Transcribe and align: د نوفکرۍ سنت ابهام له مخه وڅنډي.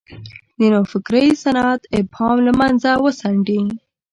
د 0.57 0.59
نوفکرۍ 0.73 1.27
سنت 1.43 1.81
ابهام 1.99 2.37
له 2.45 2.51
مخه 2.59 2.91
وڅنډي. 3.03 3.61